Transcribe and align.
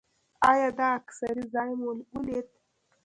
ایا 0.49 0.69
د 0.77 0.79
اکسرې 0.97 1.43
ځای 1.53 1.71
مو 1.79 1.89
ولید؟ 2.13 2.47